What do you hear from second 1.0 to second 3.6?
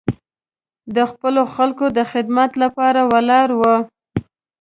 خپلو خلکو د خدمت لپاره ولاړ